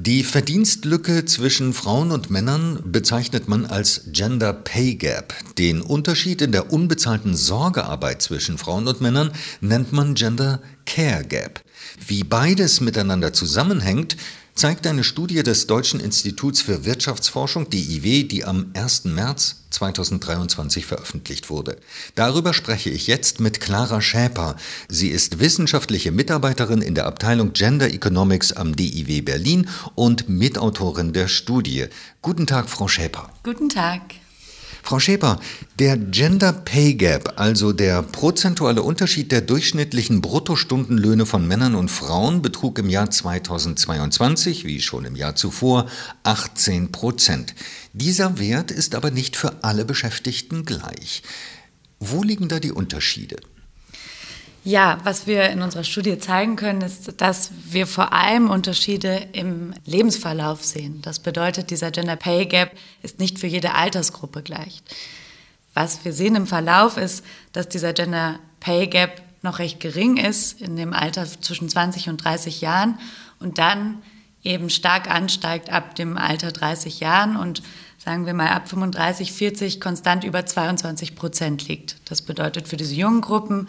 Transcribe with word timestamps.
Die 0.00 0.22
Verdienstlücke 0.22 1.24
zwischen 1.24 1.74
Frauen 1.74 2.12
und 2.12 2.30
Männern 2.30 2.78
bezeichnet 2.84 3.48
man 3.48 3.66
als 3.66 4.02
Gender 4.12 4.52
Pay 4.52 4.94
Gap. 4.94 5.34
Den 5.58 5.80
Unterschied 5.80 6.40
in 6.40 6.52
der 6.52 6.72
unbezahlten 6.72 7.34
Sorgearbeit 7.34 8.22
zwischen 8.22 8.58
Frauen 8.58 8.86
und 8.86 9.00
Männern 9.00 9.32
nennt 9.60 9.92
man 9.92 10.14
Gender 10.14 10.60
Care 10.86 11.24
Gap. 11.24 11.62
Wie 12.06 12.22
beides 12.22 12.80
miteinander 12.80 13.32
zusammenhängt, 13.32 14.16
zeigt 14.58 14.88
eine 14.88 15.04
Studie 15.04 15.44
des 15.44 15.68
Deutschen 15.68 16.00
Instituts 16.00 16.60
für 16.60 16.84
Wirtschaftsforschung, 16.84 17.70
DIW, 17.70 18.24
die 18.24 18.44
am 18.44 18.72
1. 18.74 19.04
März 19.04 19.62
2023 19.70 20.84
veröffentlicht 20.84 21.48
wurde. 21.48 21.76
Darüber 22.16 22.52
spreche 22.52 22.90
ich 22.90 23.06
jetzt 23.06 23.38
mit 23.38 23.60
Clara 23.60 24.00
Schäper. 24.00 24.56
Sie 24.88 25.10
ist 25.10 25.38
wissenschaftliche 25.38 26.10
Mitarbeiterin 26.10 26.82
in 26.82 26.96
der 26.96 27.06
Abteilung 27.06 27.52
Gender 27.52 27.88
Economics 27.92 28.52
am 28.52 28.74
DIW 28.74 29.22
Berlin 29.22 29.68
und 29.94 30.28
Mitautorin 30.28 31.12
der 31.12 31.28
Studie. 31.28 31.86
Guten 32.20 32.48
Tag, 32.48 32.68
Frau 32.68 32.88
Schäper. 32.88 33.30
Guten 33.44 33.68
Tag. 33.68 34.02
Frau 34.82 34.98
Schäper, 34.98 35.40
der 35.78 35.96
Gender 35.96 36.52
Pay 36.52 36.94
Gap, 36.94 37.34
also 37.36 37.72
der 37.72 38.02
prozentuale 38.02 38.82
Unterschied 38.82 39.32
der 39.32 39.40
durchschnittlichen 39.40 40.20
Bruttostundenlöhne 40.20 41.26
von 41.26 41.46
Männern 41.46 41.74
und 41.74 41.90
Frauen, 41.90 42.42
betrug 42.42 42.78
im 42.78 42.88
Jahr 42.88 43.10
2022, 43.10 44.64
wie 44.64 44.80
schon 44.80 45.04
im 45.04 45.16
Jahr 45.16 45.34
zuvor, 45.34 45.86
18 46.22 46.92
Prozent. 46.92 47.54
Dieser 47.92 48.38
Wert 48.38 48.70
ist 48.70 48.94
aber 48.94 49.10
nicht 49.10 49.36
für 49.36 49.62
alle 49.62 49.84
Beschäftigten 49.84 50.64
gleich. 50.64 51.22
Wo 52.00 52.22
liegen 52.22 52.48
da 52.48 52.60
die 52.60 52.72
Unterschiede? 52.72 53.36
Ja, 54.64 54.98
was 55.04 55.26
wir 55.26 55.48
in 55.50 55.62
unserer 55.62 55.84
Studie 55.84 56.18
zeigen 56.18 56.56
können, 56.56 56.82
ist, 56.82 57.20
dass 57.20 57.50
wir 57.64 57.86
vor 57.86 58.12
allem 58.12 58.50
Unterschiede 58.50 59.28
im 59.32 59.72
Lebensverlauf 59.86 60.64
sehen. 60.64 61.00
Das 61.02 61.20
bedeutet, 61.20 61.70
dieser 61.70 61.90
Gender 61.90 62.16
Pay 62.16 62.46
Gap 62.46 62.72
ist 63.02 63.18
nicht 63.18 63.38
für 63.38 63.46
jede 63.46 63.74
Altersgruppe 63.74 64.42
gleich. 64.42 64.82
Was 65.74 66.04
wir 66.04 66.12
sehen 66.12 66.34
im 66.34 66.46
Verlauf 66.46 66.96
ist, 66.96 67.24
dass 67.52 67.68
dieser 67.68 67.92
Gender 67.92 68.40
Pay 68.60 68.88
Gap 68.88 69.22
noch 69.42 69.60
recht 69.60 69.80
gering 69.80 70.16
ist 70.16 70.60
in 70.60 70.76
dem 70.76 70.92
Alter 70.92 71.24
zwischen 71.24 71.68
20 71.68 72.08
und 72.08 72.24
30 72.24 72.60
Jahren 72.60 72.98
und 73.38 73.58
dann 73.58 74.02
eben 74.42 74.70
stark 74.70 75.10
ansteigt 75.10 75.70
ab 75.70 75.94
dem 75.94 76.16
Alter 76.16 76.50
30 76.50 77.00
Jahren 77.00 77.36
und 77.36 77.62
sagen 77.98 78.26
wir 78.26 78.34
mal 78.34 78.48
ab 78.48 78.68
35, 78.68 79.32
40 79.32 79.80
konstant 79.80 80.24
über 80.24 80.44
22 80.44 81.14
Prozent 81.14 81.68
liegt. 81.68 81.96
Das 82.06 82.22
bedeutet 82.22 82.68
für 82.68 82.76
diese 82.76 82.94
jungen 82.94 83.20
Gruppen 83.20 83.68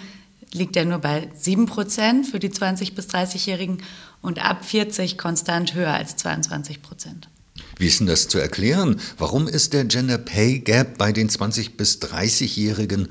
liegt 0.54 0.76
er 0.76 0.86
nur 0.86 1.00
bei 1.00 1.30
7 1.36 1.66
Prozent 1.66 2.28
für 2.28 2.40
die 2.40 2.50
20- 2.50 2.96
bis 2.96 3.08
30-Jährigen 3.08 3.84
und 4.22 4.44
ab 4.44 4.66
40 4.66 5.18
konstant 5.18 5.74
höher 5.74 5.94
als 5.94 6.16
22 6.18 6.82
Prozent. 6.82 7.30
Wie 7.78 7.88
ist 7.88 8.00
denn 8.00 8.08
das 8.08 8.28
zu 8.28 8.40
erklären? 8.40 9.00
Warum 9.18 9.48
ist 9.48 9.74
der 9.74 9.86
Gender 9.86 10.18
Pay 10.18 10.60
Gap 10.60 10.98
bei 10.98 11.12
den 11.12 11.30
20- 11.30 11.78
bis 11.78 12.00
30-Jährigen 12.00 13.10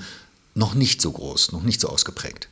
noch 0.54 0.74
nicht 0.74 1.00
so 1.00 1.12
groß, 1.12 1.52
noch 1.52 1.62
nicht 1.62 1.80
so 1.80 1.88
ausgeprägt? 1.88 2.48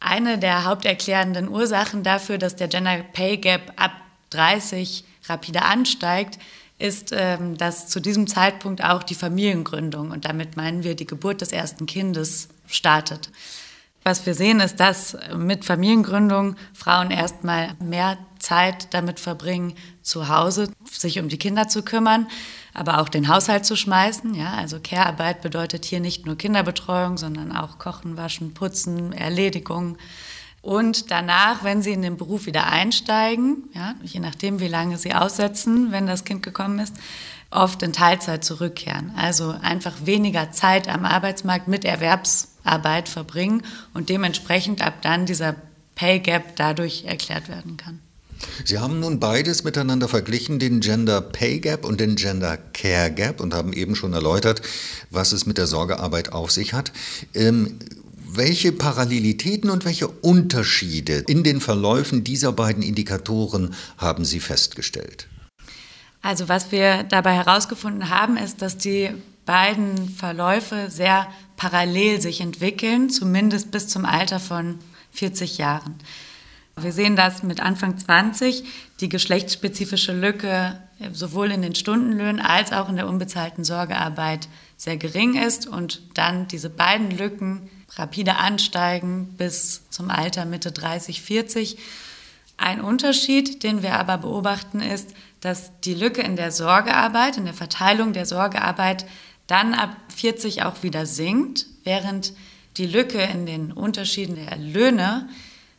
Eine 0.00 0.38
der 0.38 0.64
haupterklärenden 0.64 1.48
Ursachen 1.48 2.02
dafür, 2.02 2.38
dass 2.38 2.56
der 2.56 2.68
Gender 2.68 3.02
Pay 3.12 3.38
Gap 3.38 3.72
ab 3.76 3.92
30 4.30 5.04
rapide 5.24 5.62
ansteigt, 5.62 6.38
ist, 6.78 7.10
ähm, 7.12 7.58
dass 7.58 7.88
zu 7.88 8.00
diesem 8.00 8.28
Zeitpunkt 8.28 8.82
auch 8.84 9.02
die 9.02 9.16
Familiengründung 9.16 10.12
und 10.12 10.24
damit 10.24 10.56
meinen 10.56 10.84
wir 10.84 10.94
die 10.94 11.06
Geburt 11.06 11.40
des 11.40 11.50
ersten 11.50 11.86
Kindes 11.86 12.48
startet. 12.68 13.30
Was 14.08 14.24
wir 14.24 14.34
sehen, 14.34 14.60
ist, 14.60 14.80
dass 14.80 15.18
mit 15.36 15.66
Familiengründung 15.66 16.56
Frauen 16.72 17.10
erstmal 17.10 17.74
mehr 17.78 18.16
Zeit 18.38 18.94
damit 18.94 19.20
verbringen, 19.20 19.74
zu 20.00 20.30
Hause 20.30 20.70
sich 20.90 21.20
um 21.20 21.28
die 21.28 21.36
Kinder 21.36 21.68
zu 21.68 21.82
kümmern, 21.82 22.26
aber 22.72 23.02
auch 23.02 23.10
den 23.10 23.28
Haushalt 23.28 23.66
zu 23.66 23.76
schmeißen. 23.76 24.32
Ja, 24.32 24.54
also 24.54 24.78
Care-Arbeit 24.82 25.42
bedeutet 25.42 25.84
hier 25.84 26.00
nicht 26.00 26.24
nur 26.24 26.38
Kinderbetreuung, 26.38 27.18
sondern 27.18 27.54
auch 27.54 27.78
Kochen, 27.78 28.16
Waschen, 28.16 28.54
Putzen, 28.54 29.12
Erledigung. 29.12 29.98
Und 30.62 31.10
danach, 31.10 31.62
wenn 31.62 31.82
sie 31.82 31.92
in 31.92 32.00
den 32.00 32.16
Beruf 32.16 32.46
wieder 32.46 32.66
einsteigen, 32.66 33.64
ja, 33.74 33.94
je 34.02 34.20
nachdem, 34.20 34.58
wie 34.58 34.68
lange 34.68 34.96
sie 34.96 35.12
aussetzen, 35.12 35.92
wenn 35.92 36.06
das 36.06 36.24
Kind 36.24 36.42
gekommen 36.42 36.78
ist, 36.78 36.94
oft 37.50 37.82
in 37.82 37.92
Teilzeit 37.92 38.42
zurückkehren. 38.42 39.12
Also 39.16 39.54
einfach 39.60 39.92
weniger 40.04 40.50
Zeit 40.50 40.88
am 40.88 41.04
Arbeitsmarkt 41.04 41.68
mit 41.68 41.84
Erwerbsarbeit 42.68 43.08
verbringen 43.08 43.62
und 43.94 44.08
dementsprechend 44.08 44.82
ab 44.82 45.02
dann 45.02 45.26
dieser 45.26 45.56
Pay 45.94 46.20
Gap 46.20 46.56
dadurch 46.56 47.04
erklärt 47.04 47.48
werden 47.48 47.76
kann. 47.76 48.00
Sie 48.64 48.78
haben 48.78 49.00
nun 49.00 49.18
beides 49.18 49.64
miteinander 49.64 50.06
verglichen, 50.06 50.60
den 50.60 50.78
Gender 50.80 51.20
Pay 51.20 51.58
Gap 51.58 51.84
und 51.84 51.98
den 51.98 52.14
Gender 52.14 52.56
Care 52.56 53.10
Gap, 53.10 53.40
und 53.40 53.52
haben 53.52 53.72
eben 53.72 53.96
schon 53.96 54.12
erläutert, 54.12 54.62
was 55.10 55.32
es 55.32 55.44
mit 55.44 55.58
der 55.58 55.66
Sorgearbeit 55.66 56.32
auf 56.32 56.52
sich 56.52 56.72
hat. 56.72 56.92
Ähm, 57.34 57.80
welche 58.30 58.70
Parallelitäten 58.70 59.70
und 59.70 59.84
welche 59.84 60.06
Unterschiede 60.06 61.24
in 61.26 61.42
den 61.42 61.60
Verläufen 61.60 62.22
dieser 62.22 62.52
beiden 62.52 62.82
Indikatoren 62.84 63.74
haben 63.96 64.24
Sie 64.24 64.38
festgestellt? 64.38 65.26
Also 66.22 66.48
was 66.48 66.70
wir 66.70 67.04
dabei 67.04 67.32
herausgefunden 67.32 68.10
haben, 68.10 68.36
ist, 68.36 68.62
dass 68.62 68.76
die 68.76 69.10
beiden 69.46 70.10
Verläufe 70.10 70.88
sehr 70.90 71.26
parallel 71.58 72.22
sich 72.22 72.40
entwickeln, 72.40 73.10
zumindest 73.10 73.70
bis 73.70 73.88
zum 73.88 74.06
Alter 74.06 74.40
von 74.40 74.78
40 75.12 75.58
Jahren. 75.58 75.96
Wir 76.76 76.92
sehen 76.92 77.16
das 77.16 77.42
mit 77.42 77.60
Anfang 77.60 77.98
20, 77.98 78.62
die 79.00 79.08
geschlechtsspezifische 79.08 80.12
Lücke 80.12 80.80
sowohl 81.12 81.50
in 81.50 81.62
den 81.62 81.74
Stundenlöhnen 81.74 82.40
als 82.40 82.72
auch 82.72 82.88
in 82.88 82.96
der 82.96 83.08
unbezahlten 83.08 83.64
Sorgearbeit 83.64 84.48
sehr 84.76 84.96
gering 84.96 85.34
ist 85.34 85.66
und 85.66 86.00
dann 86.14 86.46
diese 86.48 86.70
beiden 86.70 87.10
Lücken 87.10 87.68
rapide 87.96 88.36
ansteigen 88.36 89.34
bis 89.36 89.88
zum 89.90 90.10
Alter 90.10 90.44
Mitte 90.44 90.70
30, 90.70 91.22
40. 91.22 91.78
Ein 92.56 92.80
Unterschied, 92.80 93.64
den 93.64 93.82
wir 93.82 93.94
aber 93.94 94.18
beobachten, 94.18 94.80
ist, 94.80 95.14
dass 95.40 95.72
die 95.80 95.94
Lücke 95.94 96.22
in 96.22 96.36
der 96.36 96.52
Sorgearbeit, 96.52 97.36
in 97.36 97.44
der 97.44 97.54
Verteilung 97.54 98.12
der 98.12 98.26
Sorgearbeit 98.26 99.06
dann 99.48 99.74
ab 99.74 99.96
40 100.14 100.62
auch 100.62 100.84
wieder 100.84 101.04
sinkt, 101.04 101.66
während 101.82 102.32
die 102.76 102.86
Lücke 102.86 103.20
in 103.20 103.44
den 103.44 103.72
Unterschieden 103.72 104.36
der 104.36 104.56
Löhne 104.56 105.28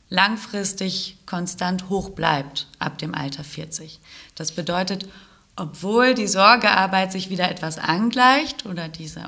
langfristig 0.09 1.17
konstant 1.25 1.87
hoch 1.87 2.09
bleibt 2.09 2.67
ab 2.79 2.97
dem 2.97 3.15
Alter 3.15 3.43
40. 3.43 3.99
Das 4.35 4.51
bedeutet, 4.51 5.07
obwohl 5.55 6.13
die 6.13 6.27
Sorgearbeit 6.27 7.11
sich 7.11 7.29
wieder 7.29 7.49
etwas 7.49 7.77
angleicht 7.77 8.65
oder 8.65 8.89
diese 8.89 9.23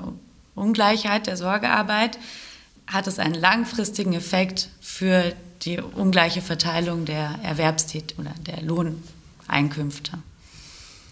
Ungleichheit 0.55 1.27
der 1.27 1.37
Sorgearbeit, 1.37 2.17
hat 2.87 3.07
es 3.07 3.19
einen 3.19 3.35
langfristigen 3.35 4.13
Effekt 4.13 4.69
für 4.81 5.33
die 5.61 5.79
ungleiche 5.79 6.41
Verteilung 6.41 7.05
der 7.05 7.39
Erwerbstät 7.43 8.15
oder 8.17 8.33
der 8.45 8.61
Lohneinkünfte. 8.63 10.17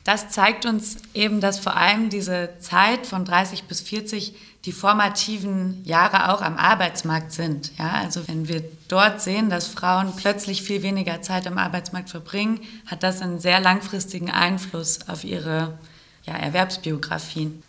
Das 0.09 0.31
zeigt 0.31 0.65
uns 0.65 0.95
eben, 1.13 1.39
dass 1.39 1.59
vor 1.59 1.77
allem 1.77 2.09
diese 2.09 2.49
Zeit 2.59 3.05
von 3.05 3.25
30 3.25 3.65
bis 3.65 3.79
40 3.81 4.33
die 4.65 4.71
formativen 4.71 5.85
Jahre 5.85 6.33
auch 6.33 6.41
am 6.41 6.57
Arbeitsmarkt 6.57 7.31
sind. 7.31 7.69
Ja, 7.77 7.91
also 7.91 8.27
wenn 8.27 8.47
wir 8.47 8.63
dort 8.87 9.21
sehen, 9.21 9.51
dass 9.51 9.67
Frauen 9.67 10.13
plötzlich 10.15 10.63
viel 10.63 10.81
weniger 10.81 11.21
Zeit 11.21 11.45
am 11.45 11.59
Arbeitsmarkt 11.59 12.09
verbringen, 12.09 12.59
hat 12.87 13.03
das 13.03 13.21
einen 13.21 13.39
sehr 13.39 13.59
langfristigen 13.59 14.31
Einfluss 14.31 15.07
auf 15.07 15.23
ihre 15.23 15.77
ja, 16.25 16.33
Erwerbsbiografien. 16.33 17.61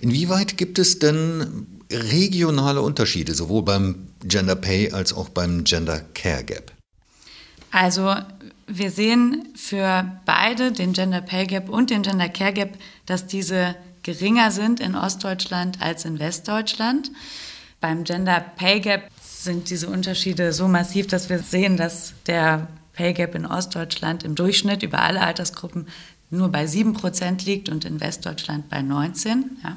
Inwieweit 0.00 0.56
gibt 0.56 0.80
es 0.80 0.98
denn 0.98 1.68
regionale 1.92 2.82
Unterschiede, 2.82 3.34
sowohl 3.36 3.62
beim 3.62 4.08
Gender 4.24 4.56
Pay 4.56 4.90
als 4.90 5.12
auch 5.12 5.28
beim 5.28 5.62
Gender 5.62 6.00
Care 6.12 6.42
Gap? 6.42 6.72
Also 7.70 8.16
wir 8.66 8.90
sehen 8.90 9.48
für 9.54 10.20
beide, 10.24 10.72
den 10.72 10.92
Gender 10.92 11.20
Pay 11.20 11.46
Gap 11.46 11.68
und 11.68 11.90
den 11.90 12.02
Gender 12.02 12.28
Care 12.28 12.52
Gap, 12.52 12.78
dass 13.06 13.26
diese 13.26 13.76
geringer 14.02 14.50
sind 14.50 14.80
in 14.80 14.94
Ostdeutschland 14.94 15.80
als 15.82 16.04
in 16.04 16.18
Westdeutschland. 16.18 17.10
Beim 17.80 18.04
Gender 18.04 18.40
Pay 18.40 18.80
Gap 18.80 19.10
sind 19.22 19.70
diese 19.70 19.88
Unterschiede 19.88 20.52
so 20.52 20.68
massiv, 20.68 21.06
dass 21.06 21.28
wir 21.28 21.38
sehen, 21.40 21.76
dass 21.76 22.14
der 22.26 22.68
Pay 22.94 23.12
Gap 23.12 23.34
in 23.34 23.46
Ostdeutschland 23.46 24.22
im 24.22 24.34
Durchschnitt 24.34 24.82
über 24.82 25.00
alle 25.00 25.20
Altersgruppen 25.20 25.88
nur 26.30 26.48
bei 26.50 26.66
7 26.66 26.94
Prozent 26.94 27.44
liegt 27.44 27.68
und 27.68 27.84
in 27.84 28.00
Westdeutschland 28.00 28.68
bei 28.68 28.82
19. 28.82 29.58
Ja. 29.62 29.76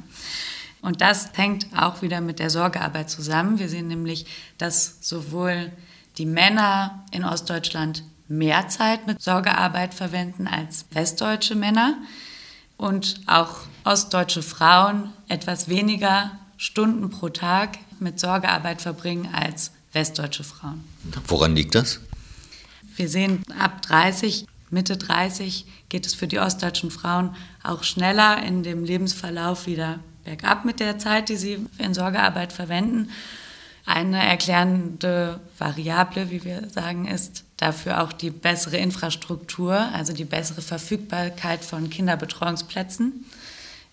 Und 0.82 1.02
das 1.02 1.32
hängt 1.34 1.68
auch 1.76 2.02
wieder 2.02 2.22
mit 2.22 2.40
der 2.40 2.50
Sorgearbeit 2.50 3.10
zusammen. 3.10 3.60
Wir 3.60 3.68
sehen 3.68 3.88
nämlich, 3.88 4.26
dass 4.58 4.98
sowohl 5.02 5.72
die 6.18 6.26
Männer 6.26 7.06
in 7.12 7.24
Ostdeutschland 7.24 8.04
mehr 8.28 8.68
Zeit 8.68 9.08
mit 9.08 9.22
Sorgearbeit 9.22 9.94
verwenden 9.94 10.48
als 10.48 10.86
westdeutsche 10.92 11.56
Männer 11.56 11.98
und 12.78 13.22
auch 13.28 13.60
ostdeutsche 13.84 14.44
Frauen 14.44 15.14
etwas 15.28 15.68
weniger 15.70 16.32
Stunden 16.58 17.10
pro 17.10 17.30
Tag 17.30 17.78
mit 18.00 18.20
Sorgearbeit 18.20 18.82
verbringen 18.82 19.30
als 19.34 19.72
westdeutsche 19.94 20.44
Frauen. 20.44 20.84
Woran 21.28 21.56
liegt 21.56 21.76
das? 21.76 22.00
Wir 22.96 23.10
sehen 23.10 23.44
ab 23.60 23.82
30 23.84 24.48
Mitte 24.70 24.98
30 24.98 25.66
geht 25.88 26.06
es 26.06 26.14
für 26.14 26.28
die 26.28 26.40
ostdeutschen 26.40 26.92
Frauen 26.92 27.36
auch 27.64 27.84
schneller 27.84 28.44
in 28.44 28.64
dem 28.64 28.84
Lebensverlauf 28.84 29.66
wieder 29.66 30.00
bergab 30.26 30.66
mit 30.66 30.82
der 30.82 31.00
Zeit, 31.00 31.30
die 31.30 31.38
sie 31.38 31.66
in 31.78 31.94
Sorgearbeit 31.94 32.52
verwenden. 32.52 33.10
Eine 33.88 34.22
erklärende 34.22 35.40
Variable, 35.58 36.30
wie 36.30 36.44
wir 36.44 36.70
sagen, 36.70 37.08
ist 37.08 37.46
dafür 37.56 38.04
auch 38.04 38.12
die 38.12 38.32
bessere 38.32 38.76
Infrastruktur, 38.76 39.76
also 39.94 40.12
die 40.12 40.26
bessere 40.26 40.62
Verfügbarkeit 40.62 41.64
von 41.64 41.90
Kinderbetreuungsplätzen 41.90 43.24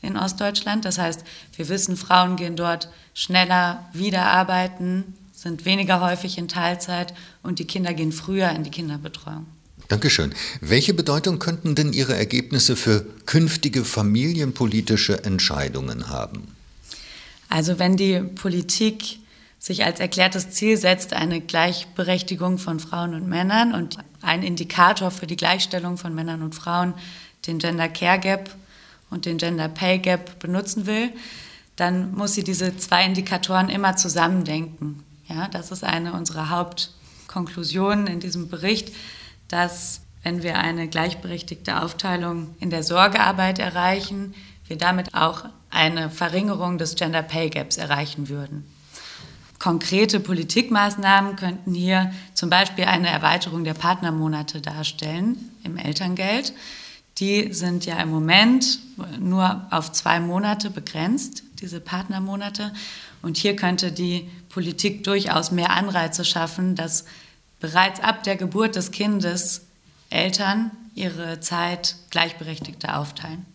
in 0.03 0.17
Ostdeutschland. 0.17 0.85
Das 0.85 0.99
heißt, 0.99 1.23
wir 1.55 1.69
wissen, 1.69 1.97
Frauen 1.97 2.35
gehen 2.35 2.57
dort 2.57 2.89
schneller 3.15 3.89
wieder 3.93 4.23
arbeiten, 4.23 5.15
sind 5.33 5.65
weniger 5.65 6.01
häufig 6.01 6.39
in 6.39 6.49
Teilzeit 6.49 7.15
und 7.45 7.61
die 7.61 7.65
Kinder 7.65 7.95
gehen 7.95 8.11
früher 8.11 8.51
in 8.51 8.65
die 8.65 8.71
Kinderbetreuung. 8.71 9.47
Dankeschön. 9.87 10.35
Welche 10.61 10.93
Bedeutung 10.93 11.39
könnten 11.39 11.77
denn 11.77 11.93
Ihre 11.93 12.17
Ergebnisse 12.17 12.75
für 12.75 13.07
künftige 13.27 13.85
familienpolitische 13.85 15.23
Entscheidungen 15.23 16.09
haben? 16.09 16.49
Also 17.49 17.79
wenn 17.79 17.97
die 17.97 18.19
Politik 18.19 19.21
sich 19.65 19.85
als 19.85 19.99
erklärtes 19.99 20.51
Ziel 20.51 20.77
setzt, 20.77 21.15
eine 21.15 21.41
Gleichberechtigung 21.41 22.59
von 22.59 22.81
Frauen 22.81 23.15
und 23.15 23.27
Männern 23.27 23.73
und 23.73 23.97
ein 24.21 24.43
Indikator 24.43 25.11
für 25.11 25.27
die 25.27 25.37
Gleichstellung 25.37 25.97
von 25.97 26.15
Männern 26.15 26.43
und 26.43 26.55
Frauen, 26.55 26.93
den 27.47 27.59
Gender 27.59 27.89
Care 27.89 28.19
Gap 28.19 28.55
und 29.09 29.25
den 29.25 29.39
Gender 29.39 29.69
Pay 29.69 30.01
Gap 30.01 30.39
benutzen 30.39 30.85
will, 30.85 31.13
dann 31.77 32.15
muss 32.15 32.35
sie 32.35 32.45
diese 32.45 32.77
zwei 32.77 33.07
Indikatoren 33.07 33.71
immer 33.71 33.97
zusammendenken. 33.97 35.03
Ja, 35.29 35.49
das 35.49 35.71
ist 35.71 35.83
eine 35.83 36.13
unserer 36.13 36.51
Hauptkonklusionen 36.51 38.07
in 38.07 38.21
diesem 38.21 38.49
Bericht 38.49 38.93
dass 39.49 40.01
wenn 40.23 40.43
wir 40.43 40.59
eine 40.59 40.89
gleichberechtigte 40.89 41.83
Aufteilung 41.83 42.55
in 42.59 42.71
der 42.71 42.83
Sorgearbeit 42.83 43.59
erreichen, 43.59 44.35
wir 44.67 44.79
damit 44.79 45.15
auch 45.15 45.45
eine 45.71 46.11
Verringerung 46.11 46.79
des 46.79 46.95
Gender 46.95 47.23
Pay 47.23 47.51
Gaps 47.51 47.77
erreichen 47.77 48.29
würden. 48.29 48.65
Konkrete 49.65 50.21
Politikmaßnahmen 50.21 51.37
könnten 51.37 51.73
hier 51.73 52.13
zum 52.35 52.51
Beispiel 52.51 52.85
eine 52.85 53.09
Erweiterung 53.09 53.65
der 53.65 53.73
Partnermonate 53.73 54.61
darstellen 54.61 55.39
im 55.63 55.79
Elterngeld. 55.79 56.53
Die 57.17 57.51
sind 57.55 57.87
ja 57.87 57.97
im 58.03 58.11
Moment 58.11 58.79
nur 59.19 59.67
auf 59.71 59.91
zwei 59.91 60.21
Monate 60.21 60.69
begrenzt, 60.69 61.45
diese 61.63 61.81
Partnermonate. 61.81 62.75
Und 63.23 63.39
hier 63.39 63.57
könnte 63.57 63.91
die 63.91 64.31
Politik 64.51 65.03
durchaus 65.03 65.51
mehr 65.51 65.71
Anreize 65.71 66.27
schaffen, 66.27 66.75
dass 66.75 67.07
bereits 67.59 68.01
ab 68.01 68.23
der 68.23 68.37
Geburt 68.37 68.77
des 68.77 68.91
Kindes 68.91 69.63
Eltern 70.11 70.73
ihre 70.95 71.41
Zeit 71.41 71.97
gleichberechtigter 72.11 72.99
aufteilen. 72.99 73.47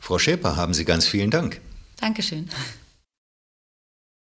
Frau 0.00 0.18
Schäper, 0.18 0.56
haben 0.56 0.74
Sie 0.74 0.84
ganz 0.84 1.06
vielen 1.06 1.30
Dank. 1.30 1.60
Dankeschön. 2.00 2.50